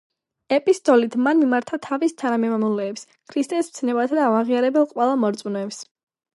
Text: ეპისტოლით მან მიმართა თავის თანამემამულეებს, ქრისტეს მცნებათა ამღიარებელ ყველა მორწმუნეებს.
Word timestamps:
ეპისტოლით 0.55 1.17
მან 1.25 1.39
მიმართა 1.41 1.79
თავის 1.89 2.17
თანამემამულეებს, 2.23 3.05
ქრისტეს 3.35 3.71
მცნებათა 3.71 4.27
ამღიარებელ 4.33 4.93
ყველა 4.97 5.23
მორწმუნეებს. 5.25 5.83